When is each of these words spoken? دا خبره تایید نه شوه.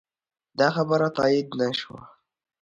دا 0.59 0.67
خبره 0.75 1.07
تایید 1.17 1.47
نه 1.59 1.67
شوه. 1.79 2.01